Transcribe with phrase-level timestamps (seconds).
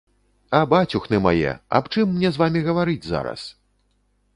[0.59, 3.41] А бацюхны мае, аб чым мне з вамі гаварыць зараз?